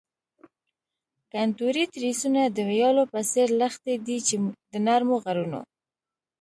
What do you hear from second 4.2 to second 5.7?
چې د نرمو غرونو.